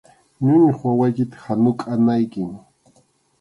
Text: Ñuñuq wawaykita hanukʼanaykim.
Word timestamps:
Ñuñuq 0.43 0.79
wawaykita 0.87 1.35
hanukʼanaykim. 1.45 2.49